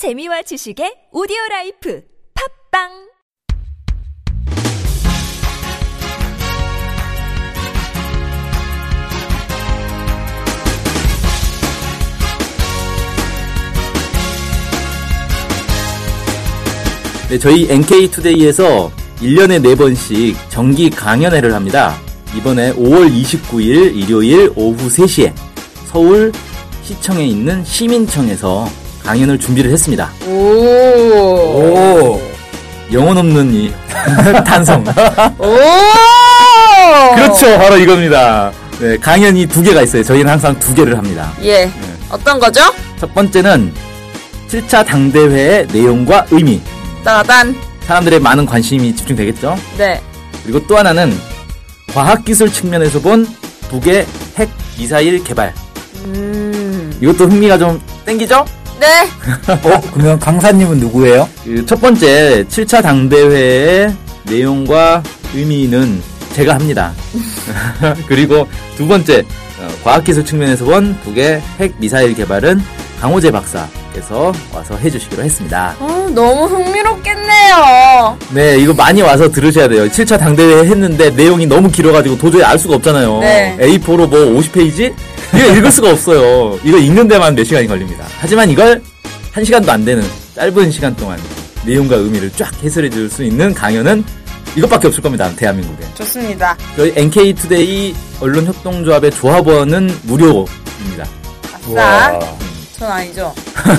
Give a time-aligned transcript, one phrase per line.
[0.00, 2.00] 재미와 지식의 오디오 life
[2.72, 2.88] 팟빵
[17.28, 21.94] 네, 저희 NK투데이에서 1년에 4번씩 정기 강연회를 합니다.
[22.34, 25.34] 이번에 5월 29일 일요일 오후 3시에
[25.88, 26.32] 서울
[26.84, 28.66] 시청에 있는 시민청에서
[29.04, 30.10] 강연을 준비를 했습니다.
[30.26, 30.30] 오.
[30.32, 32.22] 오.
[32.92, 33.72] 영혼 없는 이
[34.46, 34.84] 탄성.
[35.38, 35.56] 오.
[37.14, 37.58] 그렇죠.
[37.58, 38.52] 바로 이겁니다.
[38.80, 40.02] 네, 강연이 두 개가 있어요.
[40.02, 41.32] 저희는 항상 두 개를 합니다.
[41.42, 41.70] 예.
[42.08, 42.60] 어떤 거죠?
[42.98, 43.72] 첫 번째는
[44.48, 46.60] 7차 당대회의 내용과 의미.
[47.04, 47.54] 따단.
[47.86, 49.56] 사람들의 많은 관심이 집중되겠죠.
[49.76, 50.00] 네.
[50.44, 51.16] 그리고 또 하나는
[51.92, 53.26] 과학기술 측면에서 본
[53.68, 54.06] 북의
[54.36, 55.52] 핵 미사일 개발.
[56.04, 56.96] 음.
[57.00, 58.44] 이것도 흥미가 좀 땡기죠?
[58.80, 59.02] 네.
[59.52, 61.28] 어, 그러면 강사님은 누구예요?
[61.44, 63.94] 그 첫 번째 7차 당대회의
[64.24, 65.02] 내용과
[65.34, 66.92] 의미는 제가 합니다.
[68.08, 69.20] 그리고 두 번째
[69.58, 72.62] 어, 과학기술 측면에서 본 북의 핵 미사일 개발은
[73.00, 75.74] 강호재 박사 께서 와서 해주시기로 했습니다.
[75.78, 78.18] 어, 너무 흥미롭겠네요.
[78.30, 79.86] 네, 이거 많이 와서 들으셔야 돼요.
[79.88, 83.18] 7차 당대회 했는데 내용이 너무 길어가지고 도저히 알 수가 없잖아요.
[83.20, 83.56] 네.
[83.60, 84.94] A4로 뭐 50페이지?
[85.34, 86.58] 이거 읽을 수가 없어요.
[86.64, 88.04] 이거 읽는 데만 몇 시간이 걸립니다.
[88.18, 88.82] 하지만 이걸
[89.32, 90.02] 한 시간도 안 되는
[90.34, 91.18] 짧은 시간 동안
[91.64, 94.02] 내용과 의미를 쫙 해설해 줄 수 있는 강연은
[94.56, 95.30] 이것밖에 없을 겁니다.
[95.36, 95.84] 대한민국에.
[95.94, 96.56] 좋습니다.
[96.76, 101.06] 저희 NK투데이 언론협동조합의 조합원은 무료입니다.
[101.54, 102.18] 아싸.
[102.80, 103.34] 전 아니죠.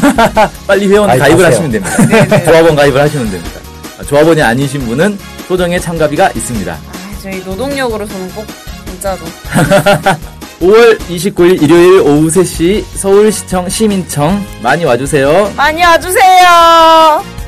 [0.67, 1.47] 빨리 회원 가입을 가입하세요.
[1.47, 2.43] 하시면 됩니다.
[2.45, 3.59] 조합원 가입을 하시면 됩니다.
[3.99, 6.71] 아, 조합원이 아니신 분은 소정의 참가비가 있습니다.
[6.71, 8.45] 아, 저희 노동력으로 저는 꼭
[8.85, 9.17] 진짜로.
[10.61, 15.51] 5월 29일 일요일 오후 3시 서울시청 시민청 많이 와주세요.
[15.57, 17.40] 많이 와주세요.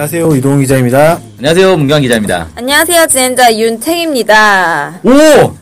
[0.00, 0.34] 안녕하세요.
[0.34, 1.20] 이동훈 기자입니다.
[1.36, 1.76] 안녕하세요.
[1.76, 2.48] 문경 기자입니다.
[2.54, 3.06] 안녕하세요.
[3.06, 4.98] 진행자 윤택입니다.
[5.04, 5.54] 오!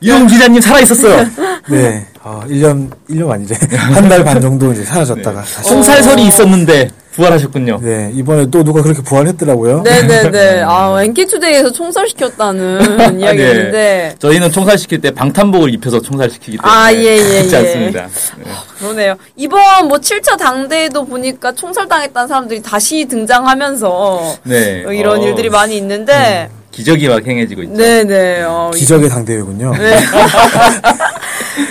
[0.00, 1.28] 이용 기자님 살아 있었어요.
[1.68, 2.06] 네.
[2.22, 3.54] 아, 1년, 1년 아니죠.
[3.76, 5.68] 한달 반 정도 이제 사라졌다가 다시.
[5.68, 7.80] 총살설이 있었는데 부활하셨군요.
[7.82, 8.10] 네.
[8.14, 9.82] 이번에 또 누가 그렇게 부활했더라고요.
[9.82, 10.62] 네네네.
[10.68, 14.16] 아, NK투데이에서 총살시켰다는 이야기였는데.
[14.18, 17.58] 저희는 총살시킬 때 방탄복을 입혀서 총살시키기 때문에 아, 예, 예, 그렇지 예.
[17.58, 18.06] 않습니다.
[18.06, 18.44] 네.
[18.78, 19.16] 그러네요.
[19.36, 24.84] 이번 뭐 7차 당대회도 보니까 총살당했다는 사람들이 다시 등장하면서 네.
[24.86, 27.74] 어, 이런 어, 일들이 많이 있는데, 기적이 막 행해지고 있죠.
[27.76, 28.42] 네네.
[28.42, 29.74] 어, 기적의 당대회군요.
[29.76, 29.96] 네.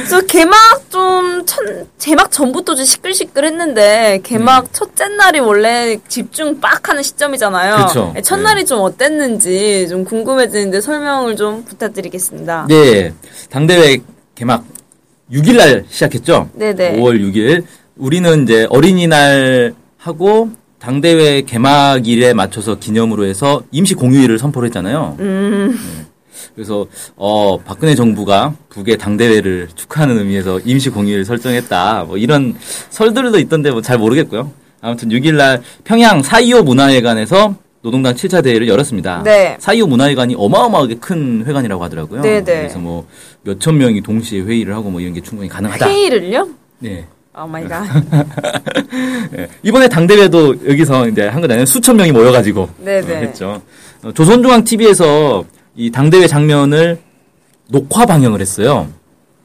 [0.10, 0.56] 저 개막
[0.90, 4.70] 좀 천, 개막 전부터 좀 시끌시끌했는데 개막 네.
[4.72, 7.88] 첫째 날이 원래 집중 빡 하는 시점이잖아요.
[7.88, 8.12] 그쵸.
[8.16, 12.68] 네, 첫날이 좀 어땠는지 좀 궁금해지는데 설명을 좀 부탁드리겠습니다.
[12.70, 13.14] 네.
[13.50, 13.98] 당대회
[14.36, 14.64] 개막
[15.32, 16.50] 6일 날 시작했죠?
[16.54, 16.98] 네네.
[16.98, 17.64] 5월 6일.
[17.98, 25.18] 우리는 이제 어린이날 하고 당대회 개막일에 맞춰서 기념으로 해서 임시 공휴일을 선포를 했잖아요.
[25.20, 25.78] 음.
[25.98, 26.06] 네.
[26.56, 32.06] 그래서 어 박근혜 정부가 북의 당대회를 축하하는 의미에서 임시 공휴일 설정했다.
[32.08, 32.56] 뭐 이런
[32.90, 34.52] 설들도 있던데 뭐 잘 모르겠고요.
[34.82, 39.24] 아무튼 6일날 평양 4.25 문화회관에서 노동당 7차 대회를 열었습니다.
[39.24, 39.58] 네.
[39.60, 42.22] 4.25 문화회관이 어마어마하게 큰 회관이라고 하더라고요.
[42.22, 42.44] 네네.
[42.44, 43.08] 그래서 뭐
[43.44, 45.88] 몇천 명이 동시에 회의를 하고 뭐 이런 게 충분히 가능하다.
[45.88, 46.50] 회의를요?
[46.80, 47.06] 네.
[47.42, 47.86] Oh my god.
[49.38, 49.48] 예.
[49.64, 51.66] 이번에 당대회도 여기서 이제 한 거잖아요.
[51.66, 53.14] 수천 명이 모여가지고 네네.
[53.14, 53.62] 어, 했죠.
[54.04, 55.46] 어, 조선중앙 TV에서
[55.80, 57.00] 이 당대회 장면을
[57.70, 58.90] 녹화 방영을 했어요.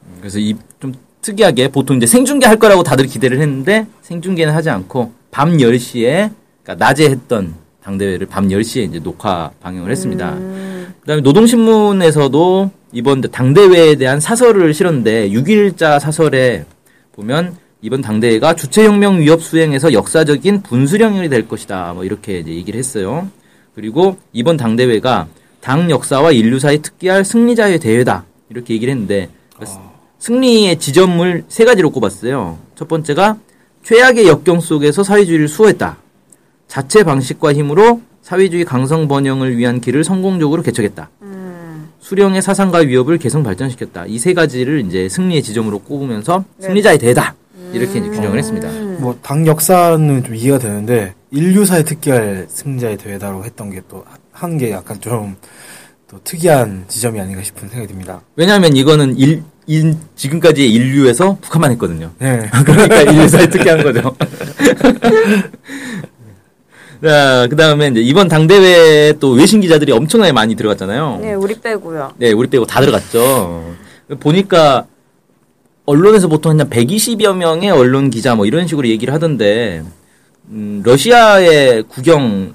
[0.03, 4.69] 음, 그래서 이 좀 특이하게 보통 이제 생중계 할 거라고 다들 기대를 했는데 생중계는 하지
[4.69, 6.29] 않고 밤 10시에
[6.61, 10.33] 그러니까 낮에 했던 당대회를 밤 10시에 이제 녹화 방영을 했습니다.
[10.33, 10.93] 음.
[11.01, 16.65] 그다음에 노동신문에서도 이번 당대회에 대한 사설을 실었는데 6일자 사설에
[17.13, 21.93] 보면 이번 당대회가 주체혁명 위협 수행에서 역사적인 분수령이 될 것이다.
[21.93, 23.29] 뭐 이렇게 이제 얘기를 했어요.
[23.73, 25.27] 그리고 이번 당대회가
[25.65, 28.23] 당 역사와 인류사에 특기할 승리자의 대회다.
[28.49, 29.29] 이렇게 얘기를 했는데
[30.19, 32.59] 승리의 지점을 세 가지로 꼽았어요.
[32.75, 33.39] 첫 번째가
[33.81, 35.97] 최악의 역경 속에서 사회주의를 수호했다.
[36.67, 41.09] 자체 방식과 힘으로 사회주의 강성 번영을 위한 길을 성공적으로 개척했다.
[41.99, 44.05] 수령의 사상과 위협을 개성 발전시켰다.
[44.05, 47.33] 이 세 가지를 이제 승리의 지점으로 꼽으면서 승리자의 대다
[47.73, 48.69] 이렇게 이제 규정을 했습니다.
[48.99, 54.71] 뭐, 당 역사는 좀 이해가 되는데, 인류사에 특기할 승자의 대회다라고 했던 게 또 한 게
[54.71, 55.35] 약간 좀
[56.07, 58.21] 또 특이한 지점이 아닌가 싶은 생각이 듭니다.
[58.35, 62.11] 왜냐하면 이거는 일, 인, 지금까지의 인류에서 북한만 했거든요.
[62.19, 62.47] 네.
[62.63, 64.15] 그러니까 인류사에 특이한 거죠.
[67.03, 71.19] 자, 그 다음에 이제 이번 당대회에 또 외신 기자들이 엄청나게 많이 들어갔잖아요.
[71.21, 72.13] 네, 우리 빼고요.
[72.17, 73.73] 네, 우리 빼고 다 들어갔죠.
[74.19, 74.85] 보니까
[75.85, 79.83] 언론에서 보통 한 120여 명의 언론 기자 뭐 이런 식으로 얘기를 하던데
[80.49, 82.53] 음, 러시아의 국영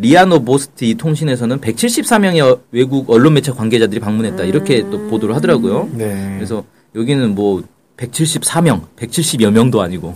[0.00, 5.88] 리아노 보스티 통신에서는 174명의 외국 언론 매체 관계자들이 방문했다 이렇게 또 보도를 하더라고요.
[5.92, 6.34] 네.
[6.36, 6.64] 그래서
[6.94, 7.62] 여기는 뭐
[7.96, 10.14] 174명, 170여 명도 아니고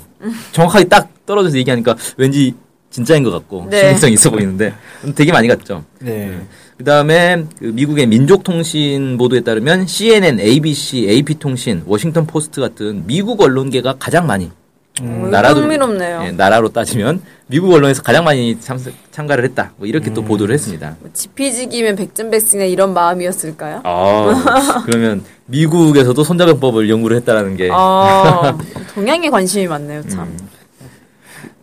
[0.53, 2.55] 정확하게 딱 떨어져서 얘기하니까 왠지
[2.91, 3.79] 진짜인 것 같고 네.
[3.81, 4.75] 신빙성 있어 보이는데
[5.15, 5.85] 되게 많이 갔죠.
[6.01, 6.39] 네.
[6.77, 14.27] 그 다음에 미국의 민족통신 보도에 따르면 CNN, ABC, AP통신, 워싱턴 포스트 같은 미국 언론계가 가장
[14.27, 14.51] 많이
[15.01, 16.23] 음, 나라도 흥미롭네요.
[16.27, 18.79] 예, 나라로 따지면 미국 언론에서 가장 많이 참,
[19.11, 19.73] 참가를 했다.
[19.77, 20.15] 뭐 이렇게 음.
[20.15, 20.97] 또 보도를 했습니다.
[21.01, 23.81] 뭐 지피지기면 백전백승이나 이런 마음이었을까요?
[23.85, 27.71] 아, 그러면 미국에서도 손자병법을 연구를 했다라는 게.
[27.73, 28.59] 아,
[28.95, 30.25] 동양에 관심이 많네요, 참.
[30.25, 30.39] 음.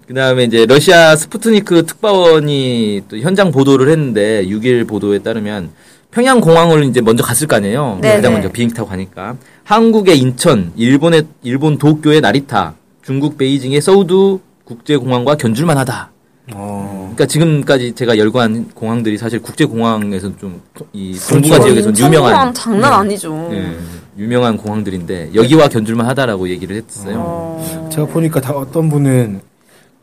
[0.07, 5.69] 그 다음에 이제 러시아 스푸트니크 특파원이 또 현장 보도를 했는데 6일 보도에 따르면
[6.09, 7.99] 평양 공항을 이제 먼저 갔을 거 아니에요.
[8.01, 8.15] 네네.
[8.15, 9.35] 가장 먼저 비행기 타고 가니까
[9.65, 12.73] 한국의 인천, 일본의 일본 도쿄의 나리타,
[13.09, 16.11] 중국 베이징의 서우두 국제공항과 견줄만 하다.
[16.53, 17.11] 어.
[17.15, 21.63] 그러니까 지금까지 제가 열거한 공항들이 사실 국제공항에서 좀이 동북아 그렇죠.
[21.63, 23.49] 지역에서 인천공항 유명한 장난 아니죠.
[23.51, 23.75] 예,
[24.15, 27.15] 유명한 공항들인데 여기와 견줄만 하다라고 얘기를 했어요.
[27.17, 29.41] 어, 제가 보니까 다 어떤 분은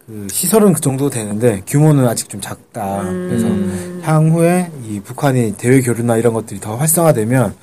[0.04, 3.04] 그 시설은 그 정도 되는데 규모는 아직 좀 작다.
[3.04, 3.46] 그래서
[4.02, 7.54] 향후에 이 북한이 대외 교류나 이런 것들이 더 활성화되면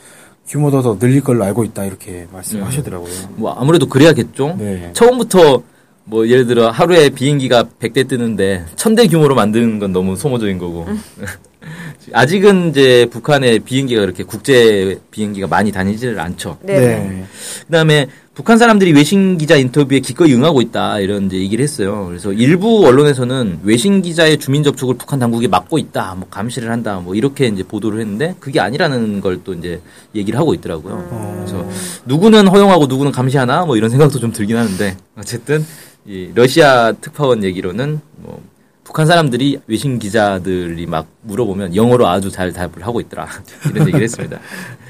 [0.48, 3.12] 규모도 더 늘릴 걸로 알고 있다 이렇게 말씀하시더라고요.
[3.36, 4.56] 뭐 아무래도 그래야겠죠.
[4.60, 4.92] 네.
[4.94, 5.64] 처음부터
[6.06, 10.88] 뭐 예를 들어 하루에 비행기가 100대 뜨는데 1000대 규모로 만드는 건 너무 소모적인 거고.
[12.12, 16.58] 아직은 이제 북한의 비행기가 그렇게 국제 비행기가 많이 다니지를 않죠.
[16.62, 17.24] 네.
[17.66, 22.06] 그다음에 북한 사람들이 외신 기자 인터뷰에 기꺼이 응하고 있다 이런 이제 얘기를 했어요.
[22.08, 27.14] 그래서 일부 언론에서는 외신 기자의 주민 접촉을 북한 당국이 막고 있다, 뭐 감시를 한다, 뭐
[27.14, 29.82] 이렇게 이제 보도를 했는데 그게 아니라는 걸 또 이제
[30.16, 31.06] 얘기를 하고 있더라고요.
[31.38, 31.68] 그래서
[32.06, 35.64] 누구는 허용하고 누구는 감시하나 뭐 이런 생각도 좀 들긴 하는데 어쨌든
[36.06, 38.42] 이 러시아 특파원 얘기로는 뭐
[38.84, 43.28] 북한 사람들이 외신 기자들이 막 물어보면 영어로 아주 잘 답을 하고 있더라
[43.70, 44.40] 이런 얘기를 했습니다.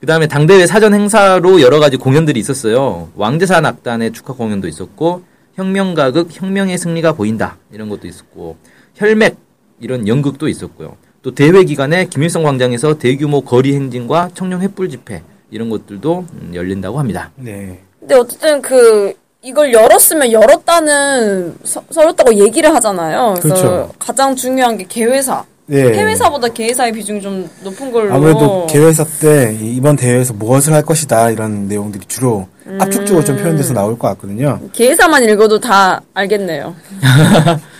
[0.00, 3.10] 그 다음에 당대회 사전 행사로 여러 가지 공연들이 있었어요.
[3.16, 5.22] 왕대산 악단의 축하 공연도 있었고,
[5.54, 7.58] 혁명 가극 혁명의 승리가 보인다.
[7.72, 8.56] 이런 것도 있었고,
[8.94, 9.36] 혈맥
[9.80, 10.96] 이런 연극도 있었고요.
[11.22, 16.98] 또 대회 기간에 김일성 광장에서 대규모 거리 행진과 청년 횃불 집회 이런 것들도 음, 열린다고
[16.98, 17.30] 합니다.
[17.36, 17.80] 네.
[17.98, 19.12] 근데 어쨌든 그
[19.42, 23.34] 이걸 열었으면 열었다는 서, 열었다고 얘기를 하잖아요.
[23.40, 23.92] 그래서 그렇죠.
[23.98, 25.44] 가장 중요한 게 개회사.
[25.70, 25.92] 네.
[25.98, 28.14] 해외사보다 개회사의 비중이 좀 높은 걸로.
[28.14, 32.48] 아무래도 개회사 때 이- 이번 대회에서 무엇을 할 것이다 이런 내용들이 주로
[32.80, 34.58] 압축적으로 좀 표현돼서 나올 것 같거든요.
[34.72, 36.74] 개회사만 읽어도 다 알겠네요.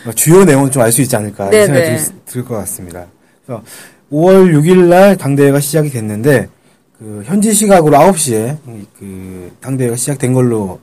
[0.06, 1.66] 어, 주요 내용은 좀 알 수 있지 않을까 네네.
[1.96, 3.06] 생각이 들 것 같습니다.
[3.46, 3.62] 그래서
[4.12, 6.48] 5월 6일 날 당대회가 시작이 됐는데
[6.98, 8.56] 그 현지 시각으로 9시에
[8.98, 10.78] 그 당대회가 시작된 걸로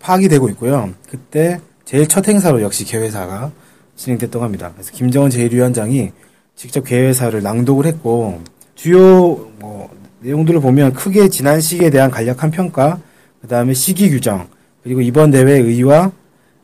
[0.00, 0.88] 파악이 되고 있고요.
[1.10, 3.50] 그때 제일 첫 행사로 역시 개회사가
[3.96, 4.70] 진행됐다고 합니다.
[4.74, 6.12] 그래서 김정은 제1위원장이
[6.56, 8.40] 직접 개회사를 낭독을 했고
[8.74, 12.98] 주요 뭐 내용들을 보면 크게 지난 시기에 대한 간략한 평가,
[13.40, 14.48] 그 다음에 시기 규정,
[14.82, 16.10] 그리고 이번 대회 의의와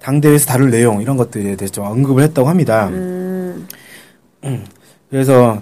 [0.00, 2.88] 당 대회에서 다룰 내용 이런 것들에 대해서 좀 언급을 했다고 합니다.
[4.44, 4.64] 음,
[5.10, 5.60] 그래서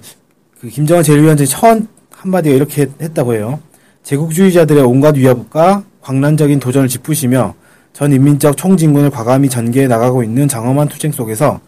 [0.61, 1.83] 그 김정은 제1위원장이 첫
[2.13, 3.59] 한마디가 이렇게 했- 했다고 해요.
[4.05, 7.55] 제국주의자들의 온갖 위협과 광란적인 도전을 짚으시며
[7.93, 11.61] 전 인민적 총진군을 과감히 전개해 나가고 있는 장엄한 투쟁 속에서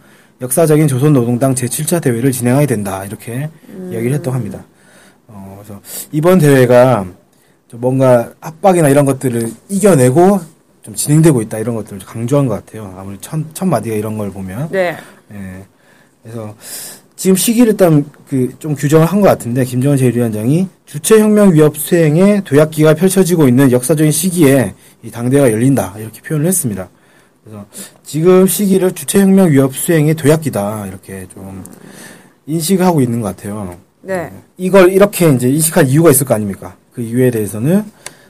[0.43, 3.05] 역사적인 조선 노동당 제7차 대회를 진행하게 된다.
[3.05, 3.49] 이렇게
[3.91, 4.65] 이야기를 했다고 합니다.
[5.29, 5.81] 어, 그래서
[6.11, 7.07] 이번 대회가
[7.69, 10.41] 좀 뭔가 압박이나 이런 것들을 이겨내고
[10.83, 11.59] 좀 진행되고 있다.
[11.59, 12.93] 이런 것들을 강조한 것 같아요.
[12.99, 14.69] 아무리 첫, 첫 마디가 이런 걸 보면.
[14.73, 14.97] 네.
[15.33, 15.65] 예.
[16.25, 16.55] 그래서
[17.15, 22.95] 지금 시기를 일단 그 좀 규정을 한 것 같은데 김정은 제1위원장이 주체혁명 위협 수행의 도약기가
[22.95, 26.89] 펼쳐지고 있는 역사적인 시기에 이 당대가 열린다 이렇게 표현을 했습니다.
[27.43, 27.67] 그래서
[28.05, 31.65] 지금 시기를 주체혁명 위협 수행의 도약기다 이렇게 좀
[32.47, 33.77] 인식하고 있는 것 같아요.
[34.01, 34.33] 네.
[34.57, 36.77] 이걸 이렇게 이제 인식한 이유가 있을 거 아닙니까?
[36.93, 37.85] 그 이유에 대해서는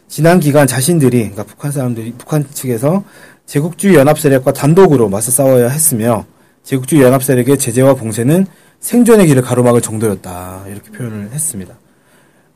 [0.08, 3.04] 지난 기간 자신들이 그러니까 북한 사람들이 북한 측에서
[3.46, 6.24] 제국주의 연합 세력과 단독으로 맞서 싸워야 했으며
[6.62, 8.46] 제국주의 연합 세력의 제재와 봉쇄는
[8.80, 11.74] 생존의 길을 가로막을 정도였다 이렇게 표현을 했습니다.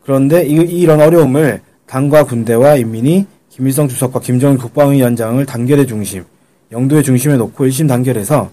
[0.03, 6.25] 그런데 이, 이런 어려움을 당과 군대와 인민이 김일성 주석과 김정은 국방위원장을 단결의 중심,
[6.73, 8.51] 영도의 중심에 놓고 일심 단결해서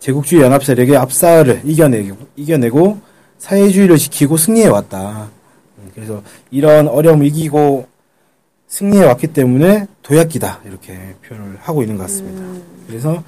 [0.00, 3.00] 제국주의 연합 세력의 압사를 이겨내고, 이겨내고
[3.38, 5.28] 사회주의를 지키고 승리해 왔다.
[5.78, 7.86] 음, 그래서 이런 어려움을 이기고
[8.68, 12.42] 승리해 왔기 때문에 도약기다 이렇게 표현을 하고 있는 것 같습니다.
[12.86, 13.22] 그래서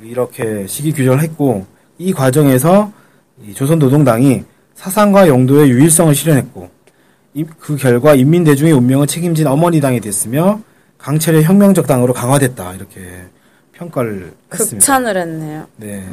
[0.00, 1.66] 이렇게 시기 규정을 했고
[1.98, 2.92] 이 과정에서
[3.44, 4.44] 이 조선노동당이
[4.76, 6.70] 사상과 용도의 유일성을 실현했고
[7.34, 10.60] 이- 그 결과 인민대중의 운명을 책임진 어머니당이 됐으며
[10.98, 13.00] 강철의 혁명적 당으로 강화됐다 이렇게
[13.78, 14.76] 평가를 했습니다.
[14.78, 15.66] 극찬을 했네요.
[15.76, 16.04] 네,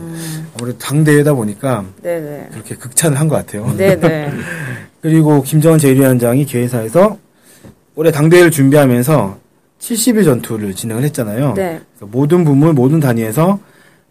[0.56, 2.50] 아무래도 당대회다 보니까 네네.
[2.52, 3.74] 그렇게 극찬을 한 것 같아요.
[3.76, 4.32] 네네.
[5.02, 7.18] 그리고 김정은 제1위원장이 개회사에서
[7.96, 9.38] 올해 당대회를 준비하면서
[9.80, 11.54] 70일 전투를 진행을 했잖아요.
[11.56, 11.82] 네.
[12.02, 13.60] 모든 부문, 모든 단위에서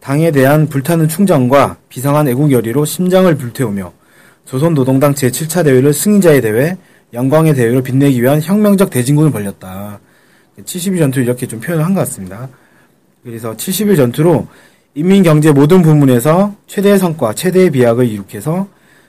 [0.01, 3.93] 당에 대한 불타는 충정과 비상한 애국 열의로 심장을 불태우며
[4.45, 6.77] 조선노동당 제7차 대회를 승리자의 대회,
[7.13, 10.01] 영광의 대회로 빛내기 위한 혁명적 대진군을 벌였다.
[10.65, 12.49] 70일 전투 이렇게 좀 표현을 한 것 같습니다.
[13.25, 14.47] 그래서 70일 전투로
[14.95, 18.69] 인민경제 모든 부문에서 최대의 성과, 최대의 비약을 이룩해서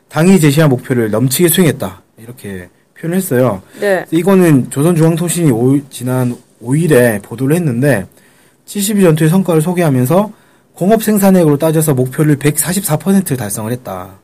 [0.09, 2.01] 당이 제시한 목표를 넘치게 수행했다.
[2.17, 2.69] 이렇게
[2.99, 3.61] 표현을 했어요.
[3.79, 4.05] 네.
[4.09, 8.07] 이거는 조선중앙통신이 오- 지난 5일에 보도를 했는데
[8.65, 10.31] 72 전투의 성과를 소개하면서
[10.73, 14.15] 공업 생산액으로 따져서 목표를 144% 달성을 했다.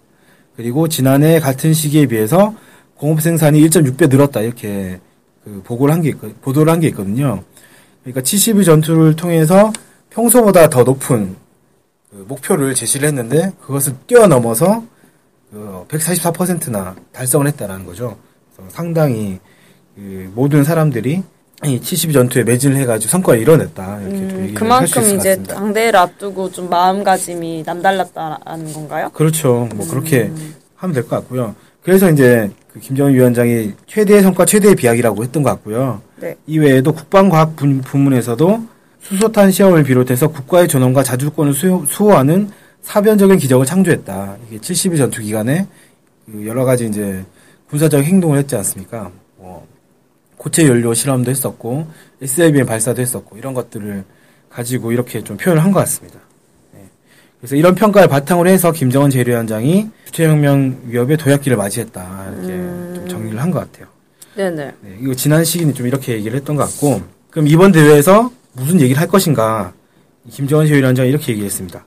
[0.55, 2.55] 그리고 지난해 같은 시기에 비해서
[2.95, 4.99] 공업 생산이 1.6배 늘었다 이렇게
[5.43, 7.43] 그 보고를 한 게 보도를 한 게 있거든요.
[8.03, 9.71] 그러니까 72 전투를 통해서
[10.09, 11.35] 평소보다 더 높은
[12.09, 14.83] 그 목표를 제시를 했는데 그것을 뛰어넘어서
[15.51, 18.17] 그 144%나 달성을 했다라는 거죠.
[18.55, 19.39] 그래서 상당히
[19.95, 21.23] 그 모든 사람들이
[21.61, 25.55] 이72 전투에 매진을 해가지고 성과를 이뤄냈다 이렇게 좀 음, 그만큼 이제 같습니다.
[25.55, 29.09] 당대회를 앞두고 좀 마음가짐이 남달랐다는 건가요?
[29.13, 29.69] 그렇죠.
[29.75, 30.31] 뭐 그렇게
[30.75, 31.55] 하면 될 것 같고요.
[31.83, 36.01] 그래서 이제 그 김정은 위원장이 최대의 성과 최대의 비약이라고 했던 것 같고요.
[36.17, 36.35] 네.
[36.47, 38.63] 이외에도 국방과학 분- 부문에서도
[39.01, 42.49] 수소탄 시험을 비롯해서 국가의 존엄과 자주권을 수호, 수호하는
[42.83, 44.37] 사변적인 기적을 창조했다.
[44.47, 45.67] 이게 70일 전투 기간에
[46.31, 47.23] 그 여러 가지 이제
[47.69, 49.11] 군사적 행동을 했지 않습니까?
[49.37, 49.67] 뭐
[50.37, 51.87] 고체 연료 실험도 했었고
[52.21, 54.03] SLBM 발사도 했었고 이런 것들을
[54.49, 56.19] 가지고 이렇게 좀 표현을 한 것 같습니다.
[57.41, 57.47] 네.
[57.47, 63.51] 그래서 이런 평가를 바탕으로 해서 김정은 제1위원장이 주체혁명 위협의 도약기를 맞이했다 이렇게 좀 정리를 한
[63.51, 63.87] 것 같아요.
[64.35, 64.55] 네네.
[64.81, 68.99] 네, 이거 지난 시기는 좀 이렇게 얘기를 했던 것 같고, 그럼 이번 대회에서 무슨 얘기를
[69.01, 69.73] 할 것인가?
[70.31, 71.83] 김정은 제1위원장이 이렇게 얘기했습니다.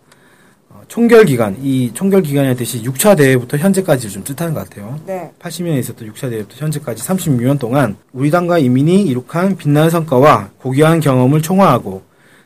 [0.71, 4.99] 어, 총결 기간, 이 총결 기간의 뜻이 6차 대회부터 현재까지 좀 뜻하는 것 같아요.
[5.07, 5.31] 네.
[5.41, 11.41] 80년에 있었던 6차 대회부터 현재까지 36년 동안 우리 당과 인민이 이룩한 빛나는 성과와 고귀한 경험을
[11.41, 12.03] 총화하고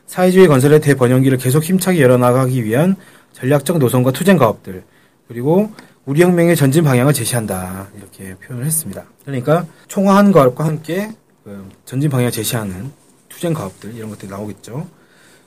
[0.09, 2.95] 사회주의 건설의 대번영기를 계속 힘차게 열어나가기 위한
[3.33, 4.83] 전략적 노선과 투쟁 가업들
[5.27, 5.71] 그리고
[6.05, 9.05] 우리 혁명의 전진 방향을 제시한다 이렇게 표현을 했습니다.
[9.23, 11.11] 그러니까 총화한 것과 함께
[11.43, 12.91] 그 전진 방향을 제시하는
[13.29, 14.87] 투쟁 가업들 이런 것들이 나오겠죠.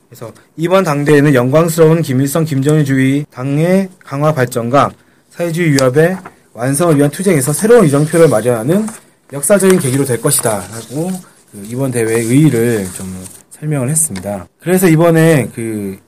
[0.09, 4.92] 그래서 이번 당대회는 영광스러운 김일성 김정일주의 당의 강화 발전과
[5.31, 6.16] 사회주의 위협의
[6.52, 8.87] 완성을 위한 투쟁에서 새로운 이정표를 마련하는
[9.33, 10.69] 역사적인 계기로 될 것이다.
[10.69, 11.11] 라고
[11.50, 13.25] 그 이번 대회의 의의를 좀
[13.62, 14.47] 설명을 했습니다.
[14.59, 15.99] 그래서 이번에 그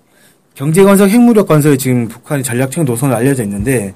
[0.54, 3.94] 경제건설 핵무력 건설에 지금 북한이 전략적 노선을 알려져 있는데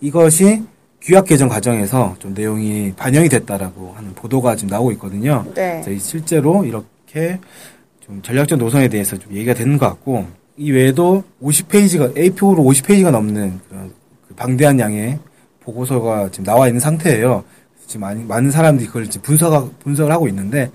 [0.00, 0.62] 이것이
[1.02, 5.44] 규약 개정 과정에서 좀 내용이 반영이 됐다라고 하는 보도가 지금 나오고 있거든요.
[5.54, 5.80] 네.
[5.84, 7.40] 그래서 실제로 이렇게
[8.00, 10.26] 좀 전략적 노선에 대해서 좀 얘기가 되는 것 같고
[10.56, 13.92] 이 외에도 50페이지가 A4로 50페이지가 넘는 그런
[14.28, 15.18] 그 방대한 양의
[15.60, 17.42] 보고서가 지금 나와 있는 상태예요.
[17.86, 20.70] 지금 많이, 많은 사람들이 그걸 지금 분석 분석을 하고 있는데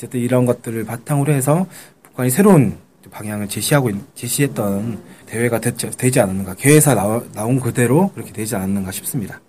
[0.00, 1.66] 어쨌든 이런 것들을 바탕으로 해서
[2.02, 2.76] 북한이 새로운
[3.10, 8.92] 방향을 제시하고 있- 제시했던 대회가 됐- 되지 않았는가 개회사 나와, 나온 그대로 그렇게 되지 않았는가
[8.92, 9.40] 싶습니다.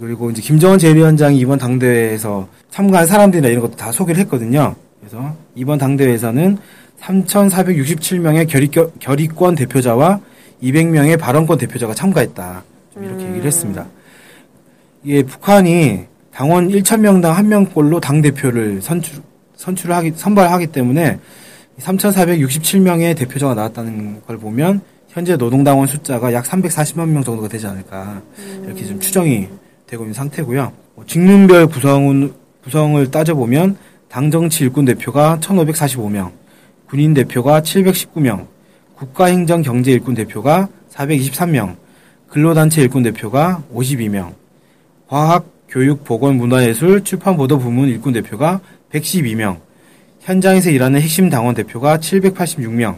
[0.00, 4.74] 그리고 이제 김정은 제1위원장이 이번 당대회에서 참가한 사람들이나 이런 것도 다 소개를 했거든요.
[4.98, 6.58] 그래서 이번 당대회에서는
[7.00, 10.20] 3,467명의 결의권, 결의권 대표자와
[10.64, 12.64] 200명의 발언권 대표자가 참가했다.
[12.92, 13.86] 좀 이렇게 얘기를 했습니다.
[15.04, 19.22] 이게 북한이 당원 1,000명당 1명꼴로 당대표를 선출,
[19.64, 21.18] 선출을 하기, 선발하기 때문에
[21.80, 28.20] 3,467명의 대표자가 나왔다는 걸 보면 현재 노동당원 숫자가 약 340만 명 정도가 되지 않을까
[28.64, 29.48] 이렇게 좀 추정이
[29.86, 30.72] 되고 있는 상태고요.
[30.94, 33.76] 뭐 직능별 구성은, 구성을 따져보면
[34.08, 36.30] 당정치 일꾼 대표가 1,545명,
[36.88, 38.46] 군인 대표가 719명,
[38.96, 41.76] 국가행정경제 일꾼 대표가 423명,
[42.28, 44.32] 근로단체 일꾼 대표가 52명,
[45.08, 48.60] 과학, 교육, 보건, 문화예술, 출판, 보도 부문 일꾼 대표가
[48.94, 49.58] 112명,
[50.20, 52.96] 현장에서 일하는 핵심 당원 대표가 786명,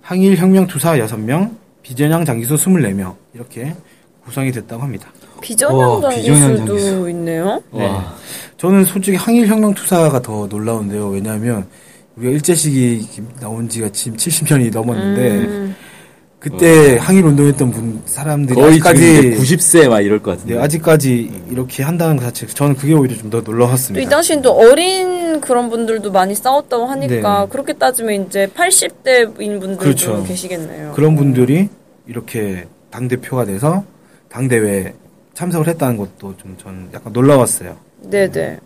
[0.00, 1.50] 항일 혁명 투사 6명,
[1.82, 3.74] 비전향 장기수 24명 이렇게
[4.24, 5.08] 구성이 됐다고 합니다.
[5.40, 7.10] 비전형 장기수도 장기수.
[7.10, 7.62] 있네요.
[7.70, 8.14] 와.
[8.56, 11.08] 저는 솔직히 항일 혁명 투사가 더 놀라운데요.
[11.08, 11.66] 왜냐하면
[12.16, 13.06] 우리가 일제 시기
[13.40, 15.76] 나온 지가 지금 70년이 넘었는데 음,
[16.38, 20.54] 그때 항일 운동했던 분 사람들이 거의 아직까지 지금 90세 막 이럴 것 같은데.
[20.54, 24.08] 네, 아직까지 이렇게 한다는 것 자체 저는 그게 오히려 좀더또이 놀라웠습니다.
[24.08, 27.48] 당시엔 또 어린 그런 분들도 많이 싸웠다고 하니까 네.
[27.50, 30.22] 그렇게 따지면 이제 80대인 분들도 그렇죠.
[30.24, 30.92] 계시겠네요.
[30.92, 31.68] 그런 분들이
[32.06, 33.84] 이렇게 당 대표가 돼서
[34.28, 34.94] 당 대회에
[35.34, 37.76] 참석을 했다는 것도 좀 저는 약간 놀라웠어요.
[38.02, 38.58] 네네.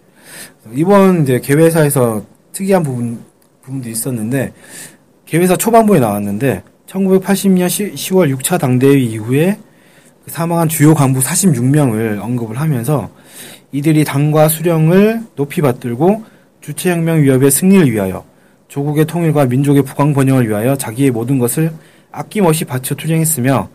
[0.75, 2.23] 이번 이제 개회사에서
[2.53, 3.23] 특이한 부분
[3.63, 4.53] 부분도 있었는데
[5.27, 9.59] 개회사 초반부에 나왔는데 1980년 10, 월 6차 당대회 이후에
[10.25, 13.11] 그 사망한 주요 간부 46명을 언급을 하면서
[13.73, 16.25] 이들이 당과 수령을 높이 받들고
[16.73, 18.25] 주체혁명 위협의 승리를 위하여
[18.69, 21.73] 조국의 통일과 민족의 부강 번영을 위하여 자기의 모든 것을
[22.13, 23.71] 아낌없이 바쳐 투쟁했으며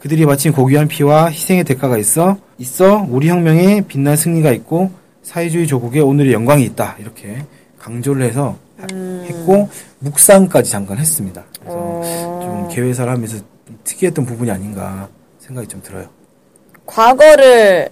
[0.00, 4.90] 그들이 바친 고귀한 피와 희생의 대가가 있어 있어 우리 혁명에 빛난 승리가 있고
[5.22, 7.44] 사회주의 조국의 오늘의 영광이 있다 이렇게
[7.78, 9.68] 강조를 해서 했고
[10.00, 11.44] 묵상까지 잠깐 했습니다.
[11.60, 15.08] 그래서 어, 좀 개회사를 하면서 좀 특이했던 부분이 아닌가
[15.38, 16.06] 생각이 좀 들어요.
[16.86, 17.88] 과거를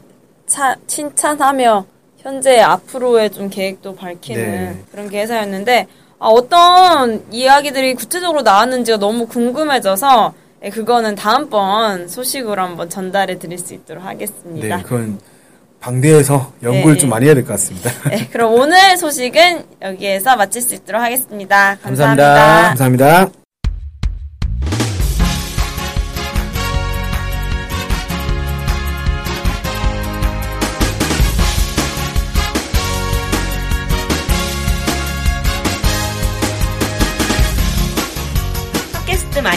[0.48, 1.86] 차- 칭찬하며
[2.22, 4.84] 현재 앞으로의 좀 계획도 밝히는 네.
[4.90, 5.86] 그런 개사였는데
[6.18, 13.72] 아, 어떤 이야기들이 구체적으로 나왔는지가 너무 궁금해져서 예, 그거는 다음번 소식으로 한번 전달해 드릴 수
[13.72, 14.76] 있도록 하겠습니다.
[14.76, 15.18] 네, 그건
[15.80, 17.10] 방대해서 연구를 네, 좀 네.
[17.14, 17.90] 많이 해야 될 것 같습니다.
[18.10, 21.78] 네, 그럼 오늘 소식은 여기에서 마칠 수 있도록 하겠습니다.
[21.82, 22.24] 감사합니다.
[22.34, 22.68] 감사합니다.
[22.68, 23.39] 감사합니다.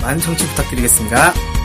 [0.00, 1.57] 많은 청취 부탁드리겠습니다.